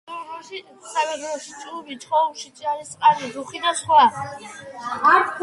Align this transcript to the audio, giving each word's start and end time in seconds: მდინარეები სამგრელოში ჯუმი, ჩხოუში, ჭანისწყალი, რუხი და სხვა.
მდინარეები 0.05 0.87
სამგრელოში 0.93 1.51
ჯუმი, 1.65 1.99
ჩხოუში, 2.05 2.49
ჭანისწყალი, 2.63 3.31
რუხი 3.37 3.63
და 3.69 3.77
სხვა. 3.83 4.09